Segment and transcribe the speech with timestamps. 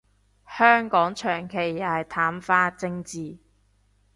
[0.47, 3.37] 香港長期又係淡化政治